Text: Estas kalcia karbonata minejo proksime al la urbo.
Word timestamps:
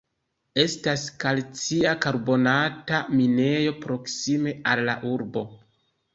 Estas 0.61 1.03
kalcia 1.23 1.91
karbonata 2.05 3.03
minejo 3.19 3.75
proksime 3.85 4.57
al 4.75 4.85
la 4.91 4.99
urbo. 5.13 5.47